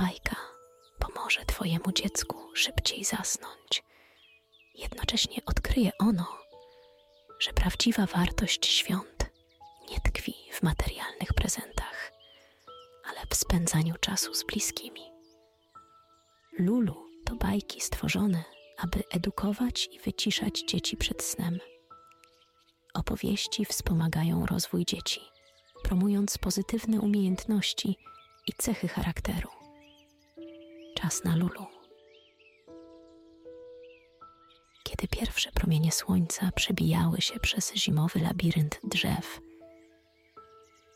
bajka 0.00 0.36
pomoże 0.98 1.44
Twojemu 1.44 1.92
dziecku 1.92 2.36
szybciej 2.54 3.04
zasnąć. 3.04 3.82
Jednocześnie 4.74 5.36
odkryje 5.46 5.90
ono, 5.98 6.38
że 7.40 7.52
prawdziwa 7.52 8.06
wartość 8.06 8.66
świąt 8.66 9.30
nie 9.90 10.00
tkwi 10.00 10.34
w 10.52 10.62
materialnych 10.62 11.34
prezentach, 11.34 12.12
ale 13.04 13.20
w 13.30 13.34
spędzaniu 13.34 13.94
czasu 14.00 14.34
z 14.34 14.44
bliskimi. 14.44 15.02
Lulu 16.58 17.06
to 17.24 17.36
bajki 17.36 17.80
stworzone, 17.80 18.44
aby 18.78 19.02
edukować 19.10 19.88
i 19.92 20.00
wyciszać 20.00 20.62
dzieci 20.68 20.96
przed 20.96 21.22
snem. 21.22 21.58
Opowieści 22.94 23.64
wspomagają 23.64 24.46
rozwój 24.46 24.84
dzieci, 24.84 25.20
promując 25.82 26.38
pozytywne 26.38 27.00
umiejętności 27.00 27.96
i 28.46 28.52
cechy 28.52 28.88
charakteru. 28.88 29.59
Czas 31.02 31.24
na 31.24 31.36
Lulu. 31.36 31.66
Kiedy 34.82 35.08
pierwsze 35.08 35.52
promienie 35.52 35.92
słońca 35.92 36.50
przebijały 36.56 37.20
się 37.20 37.40
przez 37.40 37.74
zimowy 37.74 38.20
labirynt 38.20 38.80
drzew, 38.84 39.40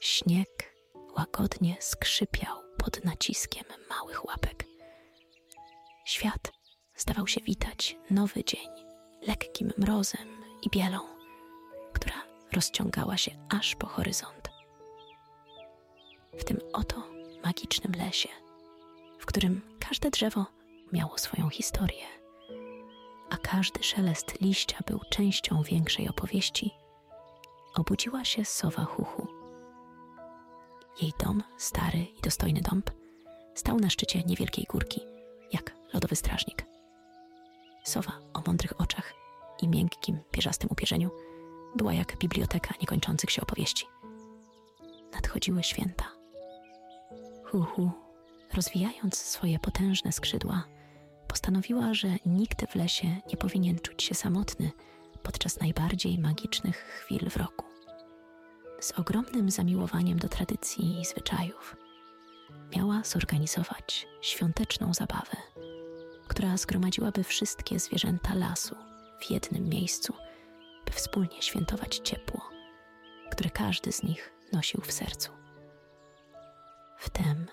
śnieg 0.01 0.75
łagodnie 1.17 1.77
skrzypiał 1.81 2.57
pod 2.79 3.05
naciskiem 3.05 3.65
małych 3.91 4.25
łapek. 4.25 4.65
Świat 6.05 6.53
zdawał 6.97 7.27
się 7.27 7.41
witać 7.41 7.97
nowy 8.11 8.45
dzień 8.45 8.69
lekkim 9.27 9.73
mrozem 9.79 10.29
i 10.63 10.71
bielą, 10.71 11.01
która 11.93 12.23
rozciągała 12.53 13.17
się 13.17 13.31
aż 13.49 13.75
po 13.77 13.87
horyzont. 13.87 14.49
W 16.39 16.45
tym 16.45 16.59
oto 16.73 17.03
magicznym 17.45 17.93
lesie, 17.93 18.29
w 19.25 19.27
którym 19.27 19.61
każde 19.81 20.11
drzewo 20.11 20.47
miało 20.93 21.19
swoją 21.19 21.49
historię, 21.49 22.05
a 23.31 23.37
każdy 23.37 23.83
szelest 23.83 24.41
liścia 24.41 24.79
był 24.87 25.01
częścią 25.11 25.63
większej 25.63 26.09
opowieści, 26.09 26.71
obudziła 27.75 28.25
się 28.25 28.45
sowa 28.45 28.85
Huchu. 28.85 29.27
Jej 31.03 31.13
dom, 31.19 31.43
stary 31.59 31.99
i 32.19 32.21
dostojny 32.23 32.61
dąb, 32.61 32.91
stał 33.55 33.77
na 33.77 33.91
szczycie 33.91 34.23
niewielkiej 34.23 34.67
górki, 34.71 35.01
jak 35.53 35.75
lodowy 35.95 36.17
strażnik. 36.17 36.67
Sowa 37.85 38.13
o 38.35 38.43
mądrych 38.47 38.81
oczach 38.81 39.13
i 39.63 39.69
miękkim, 39.69 40.19
pierzastym 40.31 40.71
upierzeniu 40.73 41.11
była 41.77 41.95
jak 41.95 42.19
biblioteka 42.19 42.75
niekończących 42.81 43.31
się 43.31 43.43
opowieści. 43.43 43.87
Nadchodziły 45.13 45.63
święta. 45.63 46.05
Huhu, 47.45 48.04
rozwijając 48.55 49.19
swoje 49.19 49.59
potężne 49.59 50.13
skrzydła, 50.13 50.65
postanowiła, 51.29 51.95
że 51.95 52.09
nikt 52.27 52.71
w 52.71 52.75
lesie 52.75 53.17
nie 53.31 53.37
powinien 53.37 53.79
czuć 53.79 54.03
się 54.03 54.15
samotny 54.15 54.71
podczas 55.23 55.61
najbardziej 55.61 56.19
magicznych 56.19 56.77
chwil 56.77 57.31
w 57.31 57.37
roku. 57.37 57.65
Z 58.81 58.93
ogromnym 58.93 59.51
zamiłowaniem 59.51 60.19
do 60.19 60.29
tradycji 60.29 61.01
i 61.01 61.05
zwyczajów 61.05 61.77
miała 62.77 63.03
zorganizować 63.05 64.07
świąteczną 64.23 64.95
zabawę, 64.95 65.37
która 66.29 66.57
zgromadziłaby 66.57 67.25
wszystkie 67.25 67.79
zwierzęta 67.79 68.35
lasu 68.35 68.77
w 69.21 69.31
jednym 69.31 69.69
miejscu, 69.69 70.15
by 70.87 70.93
wspólnie 70.93 71.43
świętować 71.43 71.97
ciepło, 71.97 72.41
które 73.31 73.51
każdy 73.51 73.93
z 73.93 74.03
nich 74.03 74.33
nosił 74.53 74.81
w 74.81 74.93
sercu. 74.93 75.31
Wtem 76.99 77.47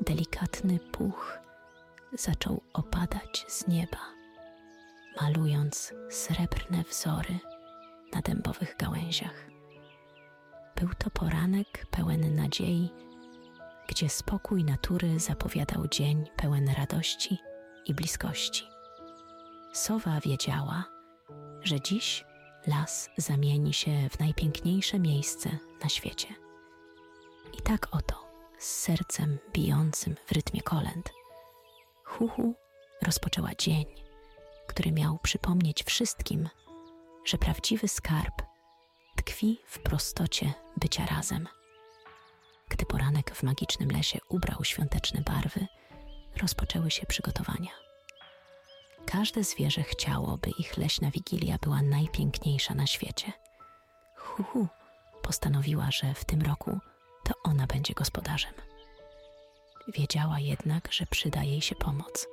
delikatny 0.00 0.78
puch 0.78 1.38
zaczął 2.12 2.62
opadać 2.72 3.44
z 3.48 3.68
nieba, 3.68 3.98
malując 5.20 5.94
srebrne 6.10 6.82
wzory 6.82 7.38
na 8.14 8.20
dębowych 8.22 8.76
gałęziach. 8.78 9.50
Był 10.76 10.88
to 10.98 11.10
poranek 11.10 11.86
pełen 11.90 12.34
nadziei, 12.34 12.90
gdzie 13.88 14.08
spokój 14.08 14.64
natury 14.64 15.20
zapowiadał 15.20 15.88
dzień 15.88 16.24
pełen 16.36 16.68
radości 16.68 17.38
i 17.86 17.94
bliskości. 17.94 18.64
Sowa 19.72 20.20
wiedziała, 20.20 20.84
że 21.62 21.80
dziś 21.80 22.24
las 22.66 23.10
zamieni 23.16 23.72
się 23.72 24.08
w 24.10 24.20
najpiękniejsze 24.20 24.98
miejsce 24.98 25.50
na 25.82 25.88
świecie. 25.88 26.28
I 27.58 27.62
tak 27.62 27.88
oto, 27.90 28.21
z 28.62 28.80
sercem 28.80 29.38
bijącym 29.52 30.16
w 30.26 30.32
rytmie 30.32 30.60
kolęd, 30.62 31.12
Huhu 32.04 32.54
rozpoczęła 33.02 33.54
dzień, 33.58 33.84
który 34.66 34.92
miał 34.92 35.18
przypomnieć 35.18 35.84
wszystkim, 35.84 36.48
że 37.24 37.38
prawdziwy 37.38 37.88
skarb 37.88 38.42
tkwi 39.16 39.60
w 39.66 39.78
prostocie 39.78 40.52
bycia 40.76 41.06
razem. 41.06 41.48
Gdy 42.68 42.86
poranek 42.86 43.34
w 43.34 43.42
magicznym 43.42 43.90
lesie 43.90 44.18
ubrał 44.28 44.64
świąteczne 44.64 45.20
barwy, 45.20 45.66
rozpoczęły 46.42 46.90
się 46.90 47.06
przygotowania. 47.06 47.70
Każde 49.06 49.44
zwierzę 49.44 49.82
chciało, 49.82 50.38
by 50.38 50.50
ich 50.50 50.76
leśna 50.76 51.10
wigilia 51.10 51.58
była 51.62 51.82
najpiękniejsza 51.82 52.74
na 52.74 52.86
świecie. 52.86 53.32
Huhu 54.16 54.68
postanowiła, 55.22 55.90
że 55.90 56.14
w 56.14 56.24
tym 56.24 56.42
roku 56.42 56.80
to 57.24 57.34
ona 57.42 57.66
będzie 57.66 57.94
gospodarzem. 57.94 58.54
Wiedziała 59.88 60.40
jednak, 60.40 60.92
że 60.92 61.06
przyda 61.06 61.42
jej 61.42 61.60
się 61.62 61.74
pomoc. 61.74 62.26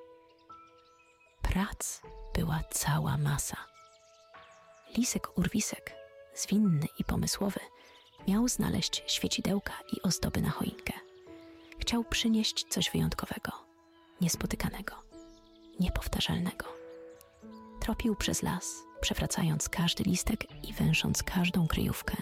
Prac 1.41 2.01
była 2.35 2.59
cała 2.72 3.17
masa. 3.17 3.57
Lisek 4.97 5.38
Urwisek, 5.38 5.95
zwinny 6.35 6.88
i 6.99 7.03
pomysłowy, 7.03 7.59
miał 8.28 8.47
znaleźć 8.47 9.03
świecidełka 9.07 9.73
i 9.94 10.01
ozdoby 10.01 10.41
na 10.41 10.49
choinkę. 10.49 10.94
Chciał 11.79 12.03
przynieść 12.03 12.66
coś 12.69 12.89
wyjątkowego, 12.89 13.51
niespotykanego, 14.22 14.95
niepowtarzalnego. 15.79 16.66
Tropił 17.79 18.16
przez 18.16 18.44
las, 18.44 18.75
przewracając 19.01 19.69
każdy 19.69 20.03
listek 20.03 20.66
i 20.69 20.73
węsząc 20.73 21.23
każdą 21.23 21.67
kryjówkę. 21.67 22.17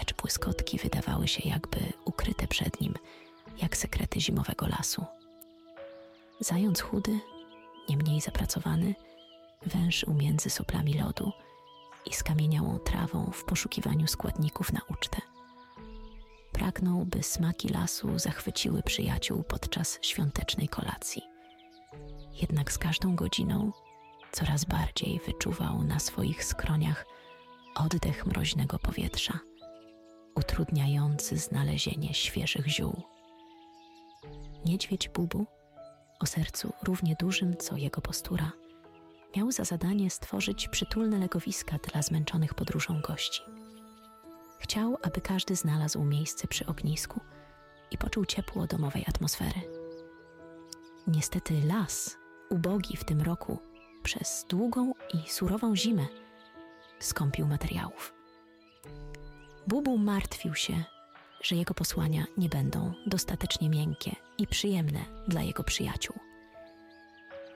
Lecz 0.00 0.14
błyskotki 0.14 0.78
wydawały 0.78 1.28
się 1.28 1.48
jakby 1.48 1.78
ukryte 2.04 2.46
przed 2.48 2.80
nim, 2.80 2.94
jak 3.62 3.76
sekrety 3.76 4.20
zimowego 4.20 4.66
lasu. 4.66 5.04
Zając 6.40 6.80
chudy, 6.80 7.20
nie 7.88 7.96
mniej 7.96 8.20
zapracowany, 8.20 8.94
wężył 9.66 10.14
między 10.14 10.50
soplami 10.50 10.94
lodu 10.94 11.32
i 12.06 12.14
skamieniałą 12.14 12.78
trawą 12.78 13.30
w 13.34 13.44
poszukiwaniu 13.44 14.06
składników 14.06 14.72
na 14.72 14.80
ucztę. 14.88 15.20
Pragnął, 16.52 17.04
by 17.04 17.22
smaki 17.22 17.68
lasu 17.68 18.18
zachwyciły 18.18 18.82
przyjaciół 18.82 19.42
podczas 19.42 19.98
świątecznej 20.02 20.68
kolacji. 20.68 21.22
Jednak 22.42 22.72
z 22.72 22.78
każdą 22.78 23.16
godziną 23.16 23.72
coraz 24.32 24.64
bardziej 24.64 25.20
wyczuwał 25.26 25.82
na 25.82 25.98
swoich 25.98 26.44
skroniach 26.44 27.06
oddech 27.74 28.26
mroźnego 28.26 28.78
powietrza, 28.78 29.38
utrudniający 30.34 31.36
znalezienie 31.36 32.14
świeżych 32.14 32.66
ziół. 32.68 33.02
Niedźwiedź 34.64 35.08
Bubu, 35.08 35.46
o 36.20 36.26
sercu 36.26 36.72
równie 36.82 37.16
dużym 37.20 37.56
co 37.56 37.76
jego 37.76 38.00
postura, 38.00 38.52
miał 39.36 39.52
za 39.52 39.64
zadanie 39.64 40.10
stworzyć 40.10 40.68
przytulne 40.68 41.18
legowiska 41.18 41.78
dla 41.78 42.02
zmęczonych 42.02 42.54
podróżą 42.54 43.00
gości. 43.00 43.42
Chciał, 44.58 44.96
aby 45.02 45.20
każdy 45.20 45.56
znalazł 45.56 46.04
miejsce 46.04 46.48
przy 46.48 46.66
ognisku 46.66 47.20
i 47.90 47.98
poczuł 47.98 48.24
ciepło 48.24 48.66
domowej 48.66 49.04
atmosfery. 49.08 49.60
Niestety 51.06 51.62
las, 51.66 52.16
ubogi 52.50 52.96
w 52.96 53.04
tym 53.04 53.20
roku, 53.20 53.58
przez 54.02 54.46
długą 54.48 54.92
i 55.14 55.30
surową 55.30 55.76
zimę, 55.76 56.06
skąpił 56.98 57.46
materiałów. 57.46 58.19
Bubu 59.66 59.98
martwił 59.98 60.54
się, 60.54 60.84
że 61.42 61.56
jego 61.56 61.74
posłania 61.74 62.24
nie 62.38 62.48
będą 62.48 62.92
dostatecznie 63.06 63.70
miękkie 63.70 64.16
i 64.38 64.46
przyjemne 64.46 65.00
dla 65.28 65.42
jego 65.42 65.64
przyjaciół. 65.64 66.16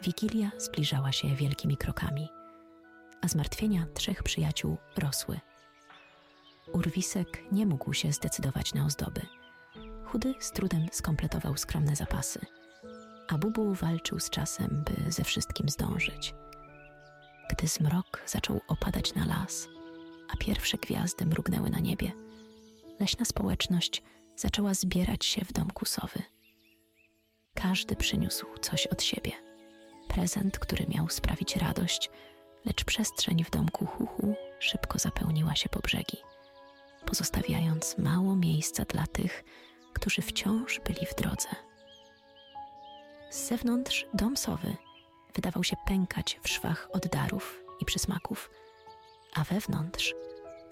Wigilia 0.02 0.50
zbliżała 0.58 1.12
się 1.12 1.36
wielkimi 1.36 1.76
krokami, 1.76 2.28
a 3.22 3.28
zmartwienia 3.28 3.86
trzech 3.94 4.22
przyjaciół 4.22 4.76
rosły. 4.96 5.40
Urwisek 6.72 7.52
nie 7.52 7.66
mógł 7.66 7.92
się 7.92 8.12
zdecydować 8.12 8.74
na 8.74 8.86
ozdoby. 8.86 9.20
Chudy 10.04 10.34
z 10.40 10.52
trudem 10.52 10.86
skompletował 10.92 11.56
skromne 11.56 11.96
zapasy, 11.96 12.40
a 13.28 13.38
Bubu 13.38 13.74
walczył 13.74 14.20
z 14.20 14.30
czasem, 14.30 14.84
by 14.86 15.12
ze 15.12 15.24
wszystkim 15.24 15.68
zdążyć. 15.68 16.34
Gdy 17.50 17.68
zmrok 17.68 18.22
zaczął 18.26 18.60
opadać 18.68 19.14
na 19.14 19.26
las, 19.26 19.68
a 20.34 20.36
pierwsze 20.36 20.78
gwiazdy 20.78 21.26
mrugnęły 21.26 21.70
na 21.70 21.78
niebie, 21.78 22.12
leśna 23.00 23.24
społeczność 23.24 24.02
zaczęła 24.36 24.74
zbierać 24.74 25.24
się 25.24 25.44
w 25.44 25.52
domku 25.52 25.84
sowy. 25.84 26.22
każdy 27.54 27.96
przyniósł 27.96 28.46
coś 28.60 28.86
od 28.86 29.02
siebie. 29.02 29.32
Prezent, 30.08 30.58
który 30.58 30.86
miał 30.88 31.08
sprawić 31.08 31.56
radość, 31.56 32.10
lecz 32.64 32.84
przestrzeń 32.84 33.44
w 33.44 33.50
domku 33.50 33.86
Huchu 33.86 34.34
szybko 34.58 34.98
zapełniła 34.98 35.54
się 35.56 35.68
po 35.68 35.80
brzegi, 35.80 36.16
pozostawiając 37.06 37.98
mało 37.98 38.36
miejsca 38.36 38.84
dla 38.84 39.06
tych, 39.06 39.44
którzy 39.92 40.22
wciąż 40.22 40.80
byli 40.80 41.06
w 41.06 41.14
drodze. 41.14 41.48
Z 43.30 43.48
zewnątrz 43.48 44.06
dom 44.14 44.36
sowy 44.36 44.76
wydawał 45.34 45.64
się 45.64 45.76
pękać 45.86 46.40
w 46.42 46.48
szwach 46.48 46.88
od 46.92 47.06
darów 47.06 47.60
i 47.80 47.84
przysmaków, 47.84 48.50
a 49.34 49.44
wewnątrz 49.44 50.14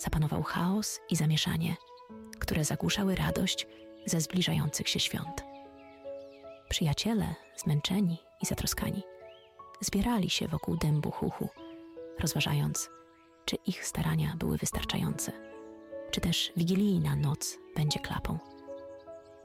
zapanował 0.02 0.43
chaos 0.43 1.00
i 1.10 1.16
zamieszanie, 1.16 1.76
które 2.38 2.64
zagłuszały 2.64 3.14
radość 3.14 3.66
ze 4.06 4.20
zbliżających 4.20 4.88
się 4.88 5.00
świąt. 5.00 5.44
Przyjaciele, 6.69 7.34
zmęczeni 7.56 8.19
i 8.43 8.46
zatroskani, 8.46 9.02
zbierali 9.81 10.31
się 10.31 10.49
wokół 10.49 10.76
dębu 10.76 11.10
chuchu, 11.10 11.49
rozważając, 12.20 12.90
czy 13.44 13.56
ich 13.66 13.87
starania 13.87 14.34
były 14.37 14.56
wystarczające, 14.58 15.32
czy 16.10 16.20
też 16.20 16.52
wigilijna 16.56 17.16
noc 17.16 17.58
będzie 17.76 18.00
klapą. 18.00 18.38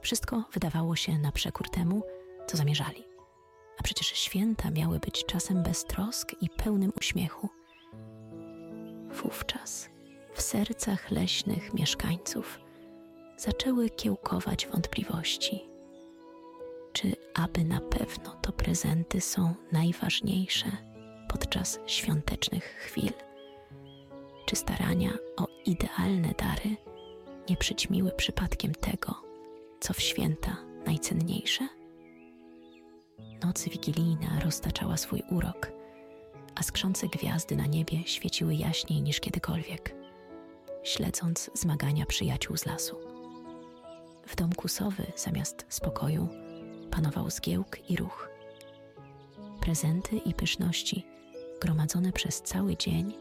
Wszystko 0.00 0.44
wydawało 0.52 0.96
się 0.96 1.18
na 1.18 1.32
przekór 1.32 1.70
temu, 1.70 2.02
co 2.46 2.56
zamierzali. 2.56 3.04
A 3.78 3.82
przecież 3.82 4.06
święta 4.06 4.70
miały 4.70 4.98
być 4.98 5.26
czasem 5.26 5.62
bez 5.62 5.84
trosk 5.84 6.34
i 6.40 6.50
pełnym 6.50 6.92
uśmiechu. 6.96 7.48
Wówczas 9.22 9.97
w 10.38 10.42
sercach 10.42 11.10
leśnych 11.10 11.74
mieszkańców 11.74 12.58
zaczęły 13.36 13.90
kiełkować 13.90 14.66
wątpliwości. 14.66 15.68
Czy 16.92 17.16
aby 17.34 17.64
na 17.64 17.80
pewno 17.80 18.30
to 18.42 18.52
prezenty 18.52 19.20
są 19.20 19.54
najważniejsze 19.72 20.66
podczas 21.28 21.78
świątecznych 21.86 22.64
chwil? 22.64 23.12
Czy 24.46 24.56
starania 24.56 25.10
o 25.36 25.46
idealne 25.66 26.28
dary 26.28 26.76
nie 27.50 27.56
przyćmiły 27.56 28.10
przypadkiem 28.12 28.74
tego, 28.74 29.14
co 29.80 29.94
w 29.94 30.00
święta 30.00 30.56
najcenniejsze? 30.86 31.68
Noc 33.42 33.68
wigilijna 33.68 34.40
roztaczała 34.44 34.96
swój 34.96 35.22
urok, 35.30 35.72
a 36.54 36.62
skrzące 36.62 37.08
gwiazdy 37.08 37.56
na 37.56 37.66
niebie 37.66 38.04
świeciły 38.04 38.54
jaśniej 38.54 39.02
niż 39.02 39.20
kiedykolwiek, 39.20 39.97
śledząc 40.82 41.50
zmagania 41.54 42.06
przyjaciół 42.06 42.56
z 42.56 42.66
lasu. 42.66 42.96
W 44.26 44.36
domku 44.36 44.68
sowy 44.68 45.06
zamiast 45.16 45.66
spokoju 45.68 46.28
panował 46.90 47.30
zgiełk 47.30 47.90
i 47.90 47.96
ruch. 47.96 48.28
Prezenty 49.60 50.16
i 50.16 50.34
pyszności, 50.34 51.06
gromadzone 51.60 52.12
przez 52.12 52.42
cały 52.42 52.76
dzień, 52.76 53.14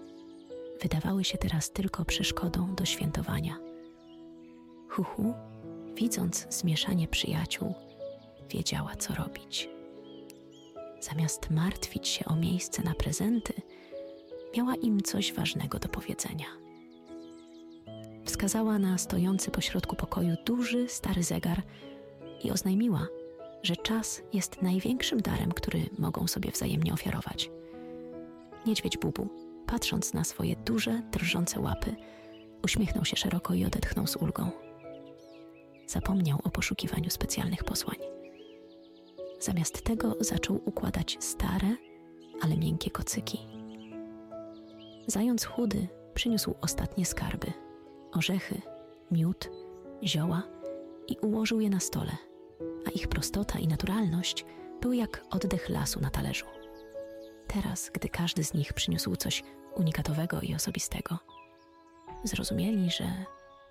wydawały 0.82 1.24
się 1.24 1.38
teraz 1.38 1.72
tylko 1.72 2.06
przeszkodą 2.06 2.76
do 2.76 2.86
świętowania. 2.86 3.58
Huhu, 4.90 5.34
widząc 5.96 6.48
zmieszanie 6.50 7.08
przyjaciół, 7.08 7.74
wiedziała, 8.50 8.96
co 8.96 9.16
robić. 9.16 9.70
Zamiast 11.00 11.50
martwić 11.50 12.08
się 12.08 12.26
o 12.26 12.36
miejsce 12.36 12.84
na 12.84 12.94
prezenty, 12.94 13.54
miała 14.58 14.76
im 14.76 15.02
coś 15.02 15.34
ważnego 15.34 15.80
do 15.80 15.90
powiedzenia. 15.90 16.46
Wskazała 18.28 18.80
na 18.80 18.98
stojący 18.98 19.52
pośrodku 19.52 19.96
pokoju 19.96 20.36
duży, 20.46 20.90
stary 20.90 21.24
zegar 21.24 21.62
i 22.44 22.52
oznajmiła, 22.52 23.08
że 23.64 23.76
czas 23.76 24.22
jest 24.34 24.62
największym 24.62 25.22
darem, 25.22 25.52
który 25.52 25.90
mogą 26.00 26.28
sobie 26.28 26.52
wzajemnie 26.52 26.94
ofiarować. 26.94 27.52
Niedźwiedź 28.66 28.98
Bubu, 28.98 29.28
patrząc 29.68 30.14
na 30.14 30.24
swoje 30.24 30.56
duże, 30.56 31.02
drżące 31.12 31.60
łapy, 31.60 31.96
uśmiechnął 32.64 33.06
się 33.06 33.16
szeroko 33.16 33.54
i 33.54 33.66
odetchnął 33.66 34.08
z 34.08 34.16
ulgą. 34.16 34.52
Zapomniał 35.88 36.40
o 36.44 36.50
poszukiwaniu 36.50 37.10
specjalnych 37.10 37.64
posłań. 37.64 37.98
Zamiast 39.40 39.82
tego 39.82 40.16
zaczął 40.20 40.62
układać 40.66 41.18
stare, 41.20 41.76
ale 42.42 42.58
miękkie 42.58 42.92
kocyki. 42.92 43.40
Zając 45.08 45.46
chudy 45.46 45.88
przyniósł 46.14 46.56
ostatnie 46.62 47.06
skarby 47.06 47.67
orzechy, 48.18 48.62
miód, 49.12 49.50
zioła 50.04 50.44
i 51.08 51.18
ułożył 51.22 51.60
je 51.62 51.70
na 51.70 51.80
stole, 51.80 52.18
a 52.88 52.90
ich 52.90 53.08
prostota 53.08 53.60
i 53.60 53.68
naturalność 53.68 54.46
były 54.82 54.96
jak 54.96 55.24
oddech 55.30 55.70
lasu 55.70 56.00
na 56.00 56.10
talerzu. 56.10 56.46
Teraz, 57.48 57.90
gdy 57.94 58.10
każdy 58.10 58.44
z 58.44 58.54
nich 58.54 58.74
przyniósł 58.74 59.16
coś 59.16 59.44
unikatowego 59.76 60.42
i 60.42 60.56
osobistego, 60.56 61.18
zrozumieli, 62.24 62.92
że 62.92 63.26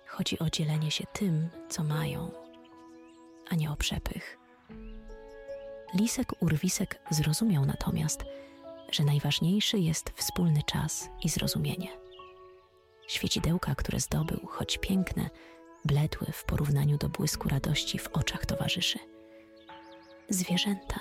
chodzi 0.07 0.39
o 0.39 0.49
dzielenie 0.49 0.91
się 0.91 1.03
tym, 1.13 1.49
co 1.69 1.83
mają, 1.83 2.31
a 3.49 3.55
nie 3.55 3.71
o 3.71 3.75
przepych. 3.75 4.37
Lisek 5.93 6.41
Urwisek 6.41 6.99
zrozumiał 7.09 7.65
natomiast, 7.65 8.23
że 8.91 9.03
najważniejszy 9.03 9.79
jest 9.79 10.09
wspólny 10.09 10.63
czas 10.63 11.09
i 11.23 11.29
zrozumienie. 11.29 12.06
Świecidełka, 13.07 13.75
które 13.75 13.99
zdobył, 13.99 14.47
choć 14.47 14.77
piękne, 14.77 15.29
bledły 15.85 16.27
w 16.31 16.43
porównaniu 16.43 16.97
do 16.97 17.09
błysku 17.09 17.49
radości 17.49 17.99
w 17.99 18.07
oczach 18.07 18.45
towarzyszy. 18.45 18.99
Zwierzęta 20.29 20.99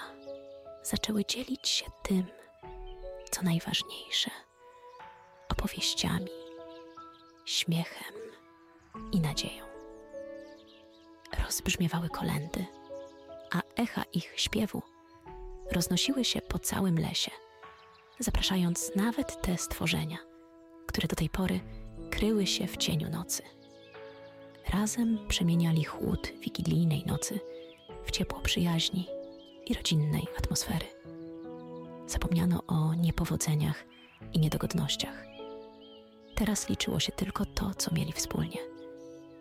zaczęły 0.82 1.25
dzielić 1.25 1.69
się 1.69 1.85
tym, 2.03 2.25
co 3.31 3.43
najważniejsze 3.43 4.31
opowieściami, 5.49 6.31
śmiechem 7.44 8.14
i 9.12 9.20
nadzieją. 9.20 9.64
Rozbrzmiewały 11.44 12.08
kolendy 12.08 12.67
a 13.50 13.82
echa 13.82 14.03
ich 14.12 14.32
śpiewu 14.37 14.82
roznosiły 15.73 16.25
się 16.25 16.41
po 16.41 16.58
całym 16.58 16.99
lesie, 16.99 17.31
zapraszając 18.19 18.91
nawet 18.97 19.43
te 19.43 19.58
stworzenia, 19.58 20.19
które 20.87 21.08
do 21.08 21.17
tej 21.17 21.31
pory 21.31 21.61
kryły 22.11 22.47
się 22.47 22.67
w 22.67 22.76
cieniu 22.76 23.11
nocy. 23.11 23.43
Razem 24.73 25.19
przemieniali 25.29 25.85
chłód 25.85 26.32
wigilijnej 26.41 27.05
nocy 27.06 27.41
w 28.05 28.11
ciepło 28.11 28.41
przyjaźni 28.41 29.06
i 29.67 29.75
rodzinnej 29.75 30.26
atmosfery. 30.38 30.86
Zapomniano 32.06 32.63
o 32.67 32.94
niepowodzeniach 32.94 33.84
i 34.32 34.39
niedogodnościach. 34.39 35.27
Teraz 36.34 36.69
liczyło 36.69 37.01
się 37.01 37.13
tylko 37.13 37.44
to, 37.44 37.75
co 37.75 37.94
mieli 37.94 38.13
wspólnie 38.13 38.58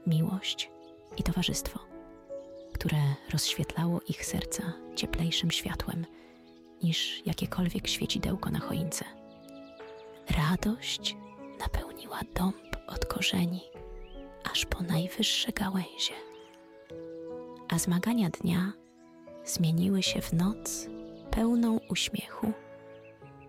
miłość 0.07 0.69
i 1.17 1.24
towarzystwo 1.24 1.95
które 2.75 2.98
rozświetlało 3.34 4.01
ich 4.07 4.25
serca 4.25 4.74
cieplejszym 4.95 5.51
światłem 5.51 6.05
niż 6.84 7.25
jakiekolwiek 7.25 7.88
świecidełko 7.88 8.50
na 8.50 8.60
choince. 8.60 9.05
Radość 10.38 11.15
napełniła 11.59 12.19
dąb 12.35 12.55
od 12.88 13.05
korzeni 13.05 13.62
aż 14.51 14.65
po 14.65 14.83
najwyższe 14.83 15.51
gałęzie, 15.51 16.13
a 17.69 17.79
zmagania 17.79 18.29
dnia 18.29 18.74
zmieniły 19.45 20.03
się 20.03 20.21
w 20.21 20.33
noc 20.33 20.88
pełną 21.31 21.79
uśmiechu 21.89 22.51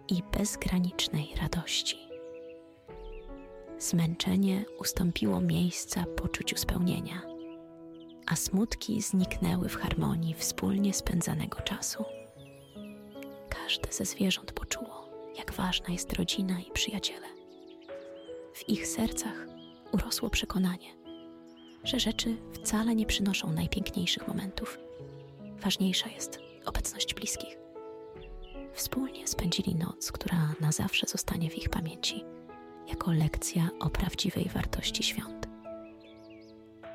i 0.08 0.22
bezgranicznej 0.38 1.34
radości. 1.42 1.98
Zmęczenie 3.78 4.64
ustąpiło 4.78 5.40
miejsca 5.40 6.04
poczuciu 6.16 6.56
spełnienia 6.56 7.36
a 8.26 8.36
smutki 8.36 9.02
zniknęły 9.02 9.68
w 9.68 9.76
harmonii 9.76 10.34
wspólnie 10.34 10.94
spędzanego 10.94 11.60
czasu. 11.60 12.04
Każde 13.48 13.92
ze 13.92 14.04
zwierząt 14.04 14.52
poczuło, 14.52 15.08
jak 15.38 15.52
ważna 15.52 15.88
jest 15.88 16.12
rodzina 16.12 16.60
i 16.60 16.70
przyjaciele. 16.70 17.35
W 18.56 18.68
ich 18.68 18.86
sercach 18.86 19.46
urosło 19.92 20.30
przekonanie, 20.30 20.88
że 21.84 22.00
rzeczy 22.00 22.36
wcale 22.52 22.94
nie 22.94 23.06
przynoszą 23.06 23.52
najpiękniejszych 23.52 24.28
momentów. 24.28 24.78
Ważniejsza 25.60 26.08
jest 26.08 26.38
obecność 26.64 27.14
bliskich. 27.14 27.58
Wspólnie 28.72 29.28
spędzili 29.28 29.74
noc, 29.74 30.12
która 30.12 30.54
na 30.60 30.72
zawsze 30.72 31.06
zostanie 31.06 31.50
w 31.50 31.58
ich 31.58 31.68
pamięci, 31.68 32.24
jako 32.88 33.12
lekcja 33.12 33.68
o 33.80 33.90
prawdziwej 33.90 34.48
wartości 34.54 35.02
świąt. 35.02 35.48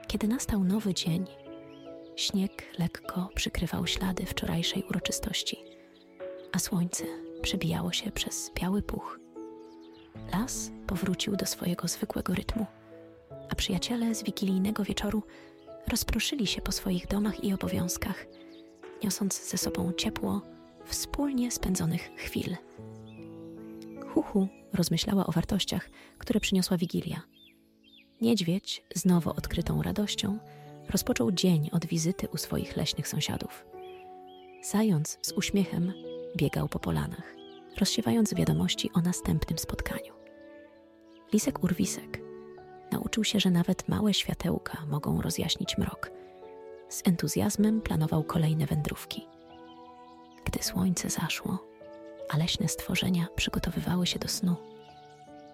Kiedy 0.08 0.28
nastał 0.28 0.64
nowy 0.64 0.94
dzień, 0.94 1.26
śnieg 2.16 2.80
lekko 2.80 3.30
przykrywał 3.36 3.88
ślady 3.88 4.26
wczorajszej 4.26 4.84
uroczystości, 4.90 5.58
a 6.52 6.60
słońce 6.60 7.04
przebijało 7.42 7.92
się 7.92 8.12
przez 8.12 8.52
biały 8.56 8.82
puch. 8.82 9.21
Las 10.34 10.72
powrócił 10.88 11.36
do 11.36 11.46
swojego 11.46 11.88
zwykłego 11.88 12.34
rytmu, 12.34 12.66
a 13.50 13.56
przyjaciele 13.56 14.16
z 14.16 14.24
wigilijnego 14.24 14.84
wieczoru 14.84 15.24
rozproszyli 15.88 16.48
się 16.48 16.62
po 16.62 16.72
swoich 16.72 17.08
domach 17.08 17.44
i 17.44 17.54
obowiązkach, 17.54 18.26
niosąc 19.04 19.50
ze 19.50 19.58
sobą 19.58 19.94
ciepło 19.94 20.42
wspólnie 20.86 21.52
spędzonych 21.52 22.12
chwil. 22.16 22.58
Huhu 24.14 24.48
rozmyślała 24.74 25.26
o 25.26 25.32
wartościach, 25.32 25.90
które 26.18 26.40
przyniosła 26.40 26.78
Wigilia. 26.78 27.22
Niedźwiedź, 28.22 28.84
z 28.96 29.06
nowo 29.06 29.36
odkrytą 29.36 29.82
radością, 29.82 30.38
rozpoczął 30.90 31.32
dzień 31.32 31.70
od 31.74 31.86
wizyty 31.86 32.28
u 32.28 32.38
swoich 32.38 32.78
leśnych 32.78 33.08
sąsiadów. 33.08 33.66
Zając 34.64 35.20
z 35.22 35.32
uśmiechem 35.32 35.94
biegał 36.38 36.68
po 36.68 36.80
polanach, 36.80 37.41
rozsiewając 37.80 38.34
wiadomości 38.34 38.90
o 38.94 39.02
następnym 39.02 39.58
spotkaniu. 39.58 40.14
Lisek 41.34 41.64
Urwisek 41.64 42.20
nauczył 42.92 43.24
się, 43.24 43.40
że 43.40 43.52
nawet 43.52 43.88
małe 43.88 44.14
światełka 44.14 44.86
mogą 44.90 45.22
rozjaśnić 45.22 45.78
mrok. 45.78 46.12
Z 46.90 47.08
entuzjazmem 47.08 47.82
planował 47.82 48.24
kolejne 48.24 48.66
wędrówki. 48.66 49.28
Gdy 50.46 50.64
słońce 50.64 51.10
zaszło, 51.10 51.66
a 52.30 52.38
leśne 52.38 52.68
stworzenia 52.68 53.28
przygotowywały 53.36 54.08
się 54.08 54.20
do 54.20 54.28
snu, 54.28 54.56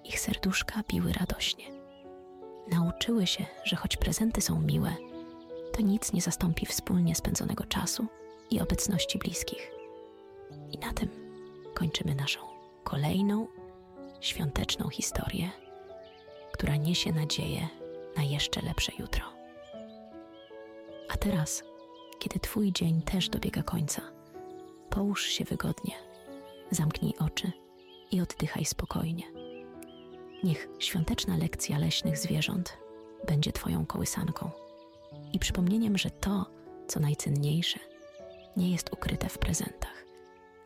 ich 0.04 0.20
serduszka 0.20 0.84
biły 0.88 1.14
radośnie. 1.14 1.66
Nauczyły 2.72 3.28
się, 3.28 3.46
że 3.64 3.76
choć 3.76 3.98
prezenty 3.98 4.42
są 4.42 4.62
miłe, 4.62 4.96
to 5.74 5.82
nic 5.82 6.14
nie 6.14 6.22
zastąpi 6.22 6.66
wspólnie 6.66 7.16
spędzonego 7.16 7.64
czasu 7.64 8.06
i 8.52 8.62
obecności 8.62 9.20
bliskich. 9.20 9.72
I 10.72 10.78
na 10.78 10.94
tym 10.94 11.27
kończymy 11.78 12.16
naszą 12.16 12.40
kolejną 12.84 13.48
świąteczną 14.22 14.90
historię, 14.90 15.50
która 16.52 16.76
niesie 16.76 17.12
nadzieję 17.12 17.68
na 18.18 18.24
jeszcze 18.24 18.62
lepsze 18.62 18.92
jutro. 19.00 19.24
A 21.10 21.18
teraz, 21.18 21.64
kiedy 22.20 22.40
Twój 22.40 22.72
dzień 22.72 23.02
też 23.02 23.30
dobiega 23.30 23.64
końca, 23.64 24.02
połóż 24.90 25.26
się 25.26 25.44
wygodnie, 25.46 25.94
zamknij 26.72 27.14
oczy 27.20 27.52
i 28.12 28.22
oddychaj 28.22 28.66
spokojnie. 28.66 29.24
Niech 30.44 30.68
świąteczna 30.80 31.38
lekcja 31.38 31.78
leśnych 31.78 32.18
zwierząt 32.18 32.78
będzie 33.28 33.52
Twoją 33.52 33.86
kołysanką 33.86 34.50
i 35.34 35.40
przypomnieniem, 35.40 35.98
że 35.98 36.12
to, 36.12 36.46
co 36.88 37.00
najcenniejsze, 37.00 37.80
nie 38.56 38.72
jest 38.72 38.94
ukryte 38.94 39.30
w 39.30 39.38
prezentach, 39.38 40.07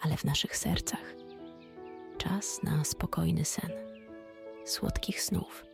ale 0.02 0.18
w 0.18 0.24
naszych 0.24 0.58
sercach. 0.58 1.16
Czas 2.18 2.64
na 2.64 2.84
spokojny 2.84 3.46
sen, 3.46 3.72
słodkich 4.66 5.22
snów 5.22 5.66